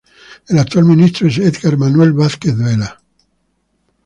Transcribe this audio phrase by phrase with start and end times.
[0.47, 2.99] El actual ministro es Edgar Manuel Vásquez Vela.